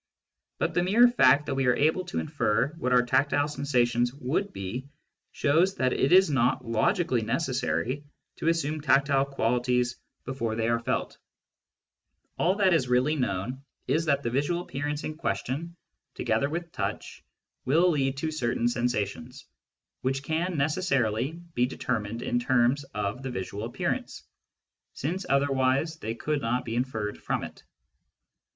But 0.57 0.73
the 0.73 0.81
mere 0.81 1.07
fact 1.07 1.45
that 1.45 1.53
we 1.53 1.67
are 1.67 1.75
able 1.75 2.03
to 2.05 2.17
infer 2.17 2.69
what 2.79 2.91
our 2.91 3.03
tactile 3.03 3.47
sensations 3.47 4.11
would 4.15 4.51
be 4.51 4.87
shows 5.31 5.75
that 5.75 5.93
it 5.93 6.11
is 6.11 6.27
not 6.27 6.65
logically 6.65 7.21
necessary 7.21 8.03
to 8.37 8.47
assume 8.47 8.81
tactile 8.81 9.25
qualities 9.25 9.97
before 10.25 10.55
they 10.55 10.69
are 10.69 10.79
felt 10.79 11.19
All 12.39 12.55
that 12.55 12.73
is 12.73 12.87
really 12.87 13.15
known 13.15 13.61
is 13.87 14.05
that 14.05 14.23
the 14.23 14.31
visual 14.31 14.61
appearance 14.61 15.03
in 15.03 15.17
question, 15.17 15.75
together 16.15 16.49
with 16.49 16.71
touch, 16.71 17.23
will 17.65 17.91
lead 17.91 18.17
to 18.17 18.31
certain 18.31 18.67
sensations, 18.67 19.45
which 20.01 20.23
can 20.23 20.57
necessarily 20.57 21.33
be 21.53 21.67
determined 21.67 22.23
in 22.23 22.39
terms 22.39 22.85
of 22.85 23.21
the 23.21 23.29
visual 23.29 23.65
appearance, 23.65 24.23
since 24.93 25.27
otherwise 25.29 25.97
they 25.97 26.15
could 26.15 26.41
not 26.41 26.65
be 26.65 26.75
inferred 26.75 27.19
from 27.19 27.43
it. 27.43 27.61